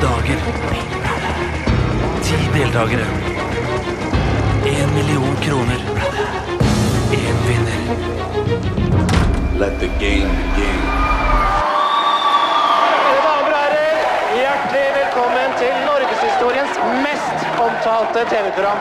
dager. 0.00 0.38
Ti 2.22 2.36
deltakere. 2.54 3.04
Én 4.64 4.88
million 4.94 5.36
kroner. 5.40 5.80
Én 7.12 7.36
vinner. 7.46 7.80
Let 9.58 9.78
the 9.80 9.86
game 9.86 10.30
begin. 10.54 10.80
Mine 13.10 13.20
damer 13.26 13.52
og 13.52 13.60
herrer, 13.60 14.00
hjertelig 14.40 14.88
velkommen 14.96 15.56
til 15.60 15.74
norgeshistoriens 15.90 16.82
mest 17.04 17.46
omtalte 17.60 18.24
TV-program. 18.32 18.78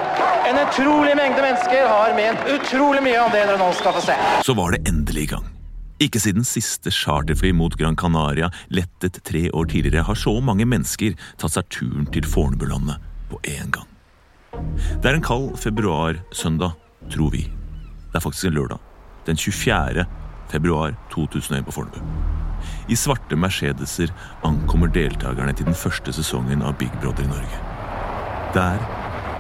En 0.50 0.64
utrolig 0.66 1.16
mengde 1.20 1.42
mennesker 1.42 1.88
har 1.88 2.16
ment 2.16 2.52
utrolig 2.56 3.04
mye 3.04 3.22
om 3.26 3.32
det 3.36 3.44
dere 3.46 3.60
nå 3.60 3.72
skal 3.76 3.98
få 4.00 4.08
se. 4.12 4.20
Så 4.46 4.56
var 4.56 4.72
det 4.72 4.88
endelig 4.88 5.28
i 5.28 5.32
gang. 5.36 5.59
Ikke 6.00 6.20
siden 6.24 6.46
siste 6.48 6.92
charterfly 6.96 7.52
mot 7.52 7.74
Gran 7.76 7.98
Canaria 8.00 8.48
lettet 8.72 9.20
tre 9.28 9.50
år 9.52 9.66
tidligere 9.68 10.06
har 10.08 10.16
så 10.16 10.38
mange 10.40 10.64
mennesker 10.64 11.18
tatt 11.42 11.58
seg 11.58 11.68
turen 11.76 12.08
til 12.14 12.24
Fornebulandet 12.24 13.04
på 13.28 13.40
én 13.44 13.68
gang. 13.76 13.90
Det 15.04 15.10
er 15.10 15.18
en 15.18 15.26
kald 15.26 15.58
februar-søndag, 15.60 16.78
tror 17.12 17.36
vi. 17.36 17.44
Det 17.44 18.16
er 18.16 18.24
faktisk 18.24 18.48
en 18.48 18.56
lørdag. 18.56 18.80
Den 19.28 19.38
24. 19.38 20.08
februar 20.50 20.96
2001 21.12 21.68
på 21.68 21.76
Fornebu. 21.76 22.00
I 22.88 22.96
svarte 22.96 23.36
Mercedeser 23.36 24.16
ankommer 24.48 24.88
deltakerne 24.88 25.54
til 25.54 25.68
den 25.68 25.78
første 25.78 26.16
sesongen 26.16 26.64
av 26.64 26.80
Big 26.80 26.96
Brother 27.04 27.28
i 27.28 27.32
Norge. 27.36 27.62
Der, 28.56 28.80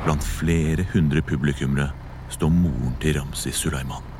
blant 0.04 0.28
flere 0.28 0.86
hundre 0.92 1.24
publikummere, 1.24 1.90
står 2.30 2.52
moren 2.52 2.96
til 3.02 3.16
Ramzi 3.18 3.56
Sulaiman. 3.56 4.19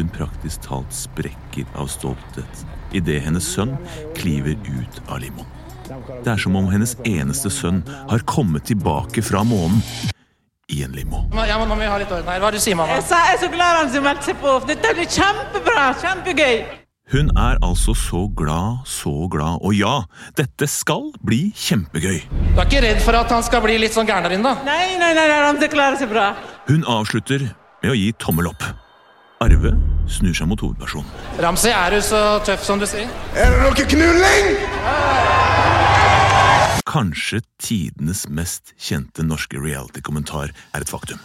Hun 0.00 0.08
praktisk 0.08 0.62
talt 0.64 0.94
sprekker 0.96 1.66
av 1.76 1.90
stolthet 1.92 2.62
idet 2.96 3.18
hennes 3.26 3.44
sønn 3.44 3.74
kliver 4.16 4.56
ut 4.64 5.00
av 5.12 5.18
limoen. 5.20 5.44
Det 6.24 6.30
er 6.32 6.40
som 6.40 6.56
om 6.56 6.70
hennes 6.72 6.94
eneste 7.04 7.50
sønn 7.52 7.82
har 8.08 8.22
kommet 8.30 8.64
tilbake 8.70 9.20
fra 9.26 9.42
månen 9.44 9.82
i 10.72 10.80
en 10.86 10.94
limo. 10.96 11.26
Ja, 11.36 11.58
må 11.66 11.76
vi 11.76 11.84
ha 11.90 11.98
litt 12.00 12.08
orden 12.14 12.30
her. 12.30 12.40
Hva 12.40 12.48
er 12.48 12.56
det 12.56 12.62
du 12.62 12.64
sier, 12.64 12.78
mamma? 12.78 12.96
Jeg 12.96 13.04
sa- 13.10 13.20
jeg 13.26 13.36
er 13.36 13.40
så 13.44 13.52
glad 13.52 13.76
han 13.82 13.92
som 13.92 14.04
meldte 14.08 14.24
seg 14.30 14.40
på. 14.40 14.56
Dette 14.66 14.94
blir 14.96 15.10
kjempebra! 15.18 15.86
Kjempegøy! 16.00 16.64
Hun 17.12 17.30
er 17.36 17.58
altså 17.60 17.92
så 17.92 18.24
glad, 18.34 18.86
så 18.86 19.28
glad, 19.28 19.58
og 19.66 19.74
ja, 19.74 20.04
dette 20.38 20.68
skal 20.70 21.10
bli 21.26 21.50
kjempegøy. 21.52 22.22
Du 22.54 22.60
er 22.60 22.64
ikke 22.70 22.82
redd 22.86 23.02
for 23.02 23.18
at 23.18 23.28
han 23.34 23.42
skal 23.42 23.60
bli 23.60 23.76
litt 23.82 23.92
sånn 23.92 24.06
gæren 24.06 24.22
der 24.22 24.38
inne, 24.38 24.54
da? 24.54 24.64
Nei, 24.64 24.96
nei, 24.96 25.12
nei, 25.12 25.26
nei, 25.28 25.40
Ramse 25.44 25.68
klarer 25.68 25.98
seg 25.98 26.08
bra. 26.08 26.30
Hun 26.70 26.84
avslutter 26.88 27.50
med 27.82 27.90
å 27.92 27.98
gi 27.98 28.12
tommel 28.12 28.46
opp. 28.54 28.62
Arve 29.40 29.70
snur 30.04 30.34
seg 30.36 30.50
mot 30.50 30.60
hovedpersonen. 30.60 31.08
Ramsey, 31.40 31.72
er 31.72 31.94
du 31.94 32.02
så 32.04 32.18
tøff 32.44 32.60
som 32.60 32.76
du 32.76 32.84
sier? 32.84 33.08
Er 33.32 33.48
det 33.54 33.62
noe 33.62 33.86
knulling? 33.88 34.50
Kanskje 36.84 37.40
tidenes 37.56 38.26
mest 38.28 38.74
kjente 38.76 39.24
norske 39.24 39.56
reality-kommentar 39.56 40.52
er 40.52 40.84
et 40.84 40.92
faktum. 40.92 41.22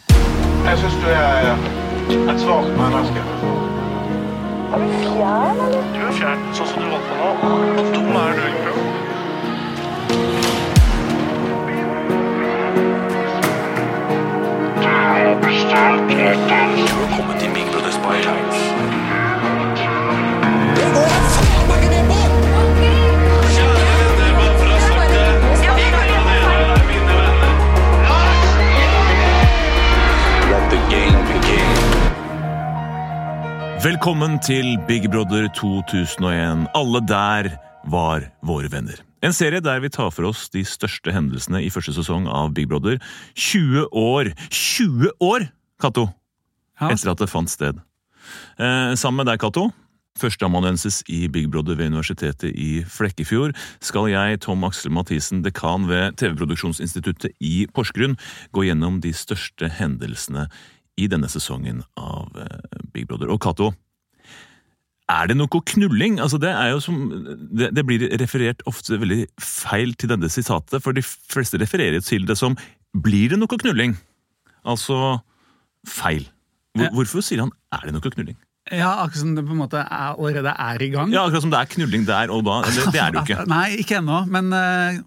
Jeg 0.63 0.79
syns 0.79 0.95
du 1.01 1.09
er 1.11 1.51
et 1.51 2.39
svakt 2.39 2.71
menneske. 2.79 3.21
Er 4.71 4.79
du 4.79 4.87
fjern, 5.03 5.59
eller? 5.65 5.83
Du 5.91 5.99
er 5.99 6.15
fjern, 6.21 6.47
sånn 6.55 6.71
som 6.71 6.79
du 6.79 6.87
holdt 6.95 7.07
på 7.11 7.19
nå. 7.19 7.29
Hvor 7.75 7.85
dum 7.97 8.15
er 8.15 8.31
du 8.31 8.45
egentlig? 8.47 8.63
Du 8.63 8.74
Velkommen 33.85 34.39
til 34.41 34.79
Big 34.87 35.03
Brother 35.13 35.45
2001. 35.53 36.63
Alle 36.73 37.01
der 37.05 37.51
var 37.85 38.23
våre 38.41 38.71
venner. 38.73 38.97
En 39.21 39.33
serie 39.35 39.61
der 39.61 39.77
vi 39.83 39.91
tar 39.93 40.09
for 40.09 40.25
oss 40.31 40.47
de 40.49 40.63
største 40.65 41.13
hendelsene 41.13 41.61
i 41.61 41.69
første 41.69 41.93
sesong 41.93 42.25
av 42.25 42.55
Big 42.57 42.65
Brother. 42.71 42.97
20 43.37 43.85
år! 43.93 44.31
20 44.49 45.13
år, 45.21 45.45
Cato! 45.77 46.07
Etter 46.81 47.13
at 47.13 47.21
det 47.21 47.29
fant 47.29 47.51
sted. 47.51 47.77
Eh, 48.57 48.97
sammen 48.97 49.21
med 49.21 49.29
deg, 49.29 49.43
Cato, 49.43 49.67
førsteamanuensis 50.17 51.03
i 51.05 51.27
Big 51.29 51.51
Brother 51.53 51.77
ved 51.77 51.93
Universitetet 51.93 52.57
i 52.57 52.81
Flekkefjord, 52.89 53.53
skal 53.85 54.09
jeg, 54.09 54.41
Tom 54.47 54.65
Aksel 54.65 54.95
Mathisen, 54.97 55.45
dekan 55.45 55.85
ved 55.91 56.17
TV-produksjonsinstituttet 56.17 57.37
i 57.37 57.67
Porsgrunn, 57.69 58.17
gå 58.49 58.65
gjennom 58.65 58.97
de 59.05 59.13
største 59.13 59.69
hendelsene 59.77 60.47
i 60.97 61.07
denne 61.11 61.29
sesongen 61.31 61.83
av 61.99 62.35
eh, 62.39 62.85
Big 62.93 63.07
Brother. 63.09 63.31
Og 63.33 63.41
Cato, 63.43 63.73
er 65.11 65.29
det 65.29 65.37
noe 65.37 65.61
knulling? 65.71 66.17
Altså 66.23 66.39
det, 66.41 66.49
er 66.49 66.71
jo 66.73 66.81
som, 66.81 67.03
det, 67.53 67.69
det 67.77 67.83
blir 67.85 68.07
referert 68.21 68.63
ofte 68.69 68.97
veldig 69.01 69.27
feil 69.41 69.93
til 69.99 70.09
denne 70.15 70.31
sitatet, 70.31 70.81
for 70.81 70.97
de 70.97 71.03
fleste 71.05 71.61
refererer 71.61 72.01
til 72.01 72.25
det 72.25 72.37
som 72.39 72.57
'blir 72.95 73.29
det 73.29 73.39
noe 73.39 73.59
knulling'? 73.59 73.97
Altså 74.65 75.19
feil. 75.85 76.25
Hvor, 76.73 76.89
hvorfor 76.95 77.21
sier 77.21 77.43
han 77.43 77.51
'er 77.71 77.85
det 77.85 77.93
noe 77.93 78.01
knulling'? 78.01 78.39
Ja, 78.73 79.03
akkurat 79.03 79.21
som 79.21 79.35
det 79.35 79.45
på 79.45 79.53
en 79.53 79.61
måte 79.61 79.77
er, 79.77 80.15
allerede 80.17 80.49
er 80.57 80.81
i 80.81 80.89
gang. 80.89 81.11
Ja, 81.13 81.27
Akkurat 81.27 81.43
som 81.43 81.51
det 81.53 81.59
er 81.59 81.69
knulling 81.69 82.07
der 82.07 82.31
og 82.33 82.45
da. 82.47 82.63
Det, 82.65 82.93
det 82.93 83.01
er 83.01 83.11
det 83.11 83.19
jo 83.19 83.25
ikke. 83.27 83.45
Nei, 83.55 83.67
ikke 83.83 83.99
ennå, 83.99 84.23
men 84.25 84.49
eh, 84.57 85.03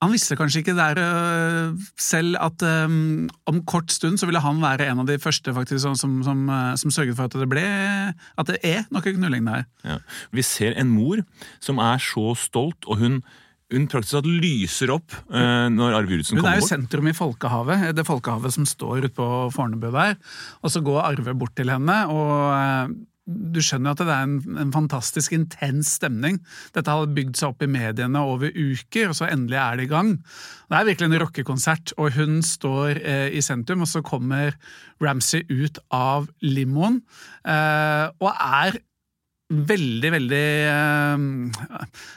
han 0.00 0.14
visste 0.14 0.36
kanskje 0.38 0.62
ikke 0.62 0.76
der 0.78 0.98
eh, 1.02 1.88
selv 2.00 2.38
at 2.40 2.62
um, 2.64 3.28
om 3.50 3.60
kort 3.68 3.92
stund 3.92 4.16
så 4.20 4.28
ville 4.28 4.40
han 4.40 4.62
være 4.62 4.88
en 4.88 5.02
av 5.02 5.10
de 5.10 5.18
første 5.20 5.52
faktisk 5.52 5.82
som, 5.84 5.96
som, 5.98 6.14
som, 6.24 6.46
eh, 6.48 6.72
som 6.80 6.94
sørget 6.94 7.18
for 7.18 7.28
at 7.28 7.36
det 7.36 7.48
ble 7.50 7.66
at 8.40 8.48
det 8.48 8.56
er 8.64 8.86
noe 8.88 9.04
knulling 9.04 9.44
der. 9.44 9.68
Ja. 9.84 9.98
Vi 10.32 10.44
ser 10.46 10.78
en 10.80 10.88
mor 10.94 11.20
som 11.60 11.82
er 11.84 12.00
så 12.00 12.32
stolt, 12.38 12.88
og 12.88 13.02
hun, 13.02 13.20
hun 13.68 13.86
praktisk 13.92 14.16
talt 14.16 14.30
lyser 14.40 14.94
opp 14.94 15.12
uh, 15.34 15.68
når 15.68 15.98
Arve 15.98 16.16
Juritzen 16.16 16.40
Hun 16.40 16.48
er 16.48 16.62
jo 16.62 16.70
sentrum 16.70 17.10
i 17.10 17.16
Folkehavet, 17.16 17.90
det 17.96 18.06
folkehavet 18.08 18.56
som 18.56 18.68
står 18.68 19.04
ute 19.04 19.14
på 19.20 19.28
Fornebu 19.52 19.90
der. 19.92 20.16
Og 20.64 20.72
så 20.72 20.80
går 20.84 21.04
Arve 21.04 21.36
bort 21.36 21.52
til 21.60 21.72
henne, 21.72 22.00
og 22.08 22.34
eh, 22.56 22.96
du 23.30 23.60
skjønner 23.62 23.94
at 23.94 24.02
det 24.02 24.10
er 24.10 24.26
en, 24.26 24.58
en 24.60 24.72
fantastisk 24.74 25.34
intens 25.36 25.94
stemning. 26.00 26.40
Dette 26.74 26.90
har 26.90 27.14
bygd 27.14 27.38
seg 27.38 27.52
opp 27.52 27.64
i 27.64 27.70
mediene 27.70 28.24
over 28.26 28.50
uker, 28.50 29.10
og 29.10 29.18
så 29.18 29.30
endelig 29.30 29.60
er 29.62 29.78
det 29.78 29.86
i 29.86 29.92
gang. 29.92 30.12
Det 30.70 30.78
er 30.78 30.88
virkelig 30.90 31.10
en 31.10 31.22
rockekonsert, 31.24 31.94
og 31.98 32.14
hun 32.18 32.40
står 32.46 33.00
eh, 33.00 33.28
i 33.36 33.42
sentrum, 33.44 33.86
og 33.86 33.90
så 33.90 34.02
kommer 34.06 34.56
Ramsay 35.02 35.46
ut 35.50 35.80
av 35.94 36.28
limoen, 36.44 37.00
eh, 37.48 38.06
og 38.20 38.30
er 38.34 38.80
veldig, 39.50 40.10
veldig 40.14 40.44
eh, 40.70 41.24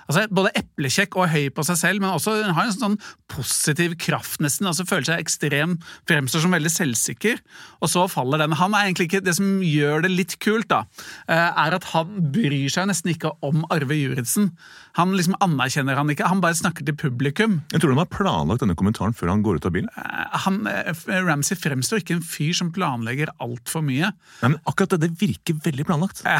altså 0.07 0.25
Både 0.33 0.51
eplekjekk 0.59 1.17
og 1.17 1.31
høy 1.33 1.47
på 1.55 1.65
seg 1.65 1.79
selv, 1.79 2.03
men 2.03 2.13
også 2.13 2.35
har 2.53 2.67
en 2.69 2.75
sånn 2.75 2.97
positiv 3.31 3.95
kraft, 4.01 4.39
nesten. 4.43 4.67
altså 4.69 4.85
Føler 4.87 5.07
seg 5.09 5.23
ekstrem, 5.23 5.75
fremstår 6.09 6.43
som 6.45 6.53
veldig 6.53 6.71
selvsikker. 6.73 7.41
Og 7.81 7.89
så 7.91 8.05
faller 8.11 8.43
den. 8.43 8.55
Han 8.59 8.75
er 8.77 8.87
egentlig 8.87 9.09
ikke 9.09 9.23
Det 9.25 9.35
som 9.37 9.59
gjør 9.65 10.05
det 10.05 10.13
litt 10.13 10.37
kult, 10.43 10.69
da, 10.69 10.83
eh, 11.27 11.49
er 11.65 11.77
at 11.79 11.89
han 11.93 12.31
bryr 12.33 12.69
seg 12.71 12.87
nesten 12.89 13.13
ikke 13.15 13.33
om 13.45 13.65
Arve 13.73 13.97
Juritzen. 13.97 14.51
Han 14.99 15.15
liksom 15.17 15.33
anerkjenner 15.41 15.97
han 15.97 16.11
ikke, 16.13 16.27
han 16.29 16.41
bare 16.43 16.57
snakker 16.57 16.85
til 16.85 16.93
publikum. 16.99 17.61
Jeg 17.73 17.81
tror 17.81 17.95
han 17.95 18.03
har 18.03 18.11
planlagt 18.13 18.61
denne 18.61 18.77
kommentaren 18.77 19.15
før 19.17 19.31
han 19.33 19.41
går 19.45 19.57
ut 19.57 19.65
av 19.69 19.73
bilen. 19.73 19.89
Eh, 19.97 20.37
Han, 20.43 20.67
eh, 20.67 20.93
Ramsay 21.23 21.57
fremstår 21.57 22.01
ikke 22.03 22.17
en 22.17 22.25
fyr 22.25 22.53
som 22.57 22.69
planlegger 22.75 23.31
altfor 23.41 23.81
mye. 23.85 24.11
Nei, 24.43 24.49
men 24.53 24.59
Akkurat 24.69 24.93
det, 24.93 25.01
det 25.07 25.11
virker 25.21 25.57
veldig 25.65 25.87
planlagt. 25.89 26.21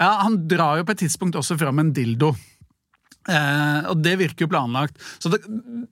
ja, 0.01 0.11
han 0.25 0.39
drar 0.49 0.81
jo 0.81 0.87
på 0.87 0.95
et 0.95 1.03
tidspunkt 1.05 1.37
også 1.37 1.59
fram 1.61 1.81
en 1.83 1.93
dildo. 1.93 2.33
Eh, 3.29 3.89
og 3.91 3.99
det 4.01 4.15
virker 4.17 4.47
jo 4.47 4.49
planlagt. 4.49 4.95
Så 5.21 5.29
det, 5.29 5.41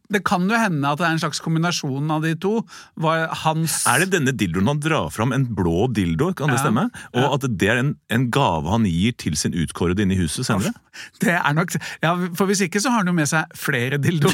det 0.09 0.23
kan 0.25 0.47
jo 0.49 0.57
hende 0.57 0.89
at 0.89 0.97
det 0.97 1.05
er 1.05 1.13
en 1.13 1.21
slags 1.21 1.41
kombinasjon 1.45 2.09
av 2.15 2.23
de 2.25 2.31
to. 2.41 2.63
Var 2.97 3.27
hans 3.43 3.83
Er 3.89 4.01
det 4.01 4.09
denne 4.15 4.33
dildoen 4.33 4.71
han 4.71 4.79
drar 4.81 5.11
fram, 5.13 5.33
en 5.35 5.45
blå 5.45 5.87
dildo, 5.93 6.31
kan 6.33 6.49
det 6.49 6.57
Ja. 6.57 6.63
stemme? 6.65 6.87
Og 7.13 7.37
at 7.37 7.45
det 7.61 7.69
er 7.69 7.83
en, 7.83 7.91
en 8.09 8.29
gave 8.33 8.69
han 8.73 8.87
gir 8.89 9.13
til 9.21 9.37
sin 9.37 9.53
utkårede 9.53 10.01
inne 10.07 10.17
i 10.17 10.21
huset 10.23 10.47
senere? 10.49 10.73
Det 11.21 11.35
er 11.37 11.53
nok 11.53 11.75
Ja, 12.03 12.15
for 12.35 12.49
hvis 12.49 12.63
ikke 12.65 12.81
så 12.81 12.89
har 12.89 13.03
han 13.03 13.11
jo 13.11 13.13
med 13.13 13.29
seg 13.29 13.45
flere 13.55 13.99
dildoer. 14.01 14.33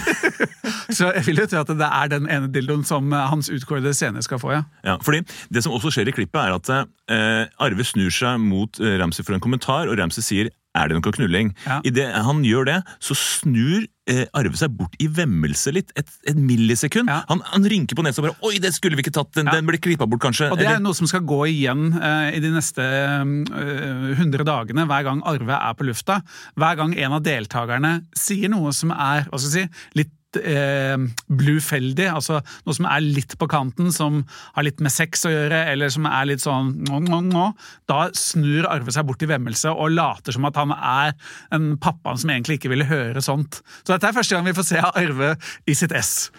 så 0.98 1.12
jeg 1.18 1.26
vil 1.28 1.44
jo 1.44 1.48
tro 1.52 1.62
at 1.66 1.74
det 1.76 1.90
er 1.92 2.08
den 2.16 2.30
ene 2.32 2.48
dildoen 2.54 2.86
som 2.88 3.12
eh, 3.14 3.28
hans 3.30 3.52
utkårede 3.52 3.92
senere 3.98 4.24
skal 4.26 4.40
få, 4.40 4.54
ja. 4.56 4.64
Ja, 4.88 4.98
fordi 5.04 5.22
Det 5.52 5.64
som 5.66 5.76
også 5.76 5.92
skjer 5.92 6.08
i 6.10 6.16
klippet, 6.16 6.40
er 6.40 6.56
at 6.56 6.72
eh, 7.12 7.46
Arve 7.60 7.84
snur 7.86 8.10
seg 8.14 8.40
mot 8.40 8.80
eh, 8.80 8.96
Ramsay 9.02 9.26
for 9.28 9.36
en 9.36 9.44
kommentar, 9.44 9.90
og 9.92 10.00
Ramsay 10.00 10.24
sier 10.26 10.50
er 10.76 10.90
det 10.92 10.98
noe 11.00 11.14
knulling? 11.16 11.54
Ja. 11.66 11.80
Idet 11.88 12.10
han 12.28 12.44
gjør 12.46 12.66
det, 12.70 12.78
så 13.04 13.16
snur 13.18 13.86
eh, 14.12 14.26
Arve 14.38 14.58
seg 14.60 14.74
bort 14.78 14.96
i 15.02 15.08
vemmelse 15.08 15.72
litt. 15.74 15.94
Et, 15.98 16.10
et 16.30 16.38
millisekund. 16.38 17.10
Ja. 17.10 17.22
Han, 17.32 17.42
han 17.52 17.66
rynker 17.72 17.98
på 17.98 18.04
nesa 18.06 18.22
og 18.22 18.28
bare 18.28 18.38
'oi, 18.46 18.60
det 18.62 18.74
skulle 18.76 19.00
vi 19.00 19.06
ikke 19.06 19.16
tatt', 19.16 19.32
den, 19.40 19.48
Ja. 19.50 19.56
den 19.58 19.66
ble 19.70 19.80
klippa 19.82 20.06
bort, 20.10 20.22
kanskje. 20.22 20.52
Og 20.52 20.58
det 20.60 20.68
er 20.68 20.76
Eller- 20.76 20.84
noe 20.86 20.94
som 20.98 21.08
skal 21.08 21.22
gå 21.26 21.42
igjen 21.50 21.88
eh, 21.98 22.36
i 22.38 22.44
de 22.44 22.52
neste 22.54 22.84
eh, 22.84 24.14
100 24.20 24.46
dagene, 24.46 24.86
hver 24.90 25.04
gang 25.08 25.24
Arve 25.26 25.56
er 25.58 25.74
på 25.80 25.88
lufta. 25.88 26.22
Hver 26.60 26.76
gang 26.78 26.94
en 26.98 27.14
av 27.18 27.24
deltakerne 27.26 28.06
sier 28.16 28.50
noe 28.52 28.72
som 28.76 28.92
er 28.92 29.26
hva 29.30 29.40
skal 29.40 29.52
jeg 29.62 29.70
si, 29.70 29.90
litt 30.02 30.12
eh, 30.40 30.96
blufeldig, 31.28 32.08
altså 32.12 32.40
noe 32.66 32.78
som 32.78 32.88
er 32.90 33.04
litt 33.06 33.36
på 33.40 33.48
kanten, 33.52 33.92
som 33.96 34.24
har 34.56 34.68
litt 34.68 34.84
med 34.84 34.94
sex 34.94 35.26
å 35.28 35.34
gjøre, 35.34 35.64
eller 35.72 35.92
som 35.94 36.08
er 36.10 36.30
litt 36.32 36.44
sånn 36.44 36.74
nå, 36.88 37.02
nå, 37.06 37.22
nå. 37.30 37.46
Da 37.90 38.10
snur 38.18 38.68
Arve 38.70 38.94
seg 38.96 39.08
bort 39.08 39.24
i 39.26 39.30
vemmelse 39.30 39.72
og 39.74 39.94
later 39.96 40.36
som 40.36 40.48
at 40.50 40.60
han 40.60 40.74
er 40.76 41.16
en 41.56 41.74
pappaen 41.82 42.20
som 42.22 42.34
egentlig 42.34 42.60
ikke 42.60 42.74
ville 42.74 42.90
høre 42.90 43.24
sånt. 43.24 43.62
Så 43.84 43.96
dette 43.96 44.10
er 44.10 44.18
første 44.18 44.36
gang 44.36 44.48
vi 44.48 44.58
får 44.58 44.70
se 44.74 44.84
Arve 44.92 45.36
i 45.66 45.78
sitt 45.78 45.96
ess. 45.96 46.32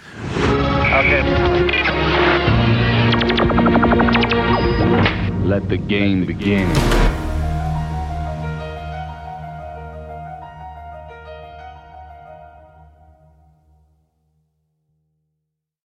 Let 5.46 5.68
the 5.68 5.76
game 5.76 6.26
begin. 6.26 6.68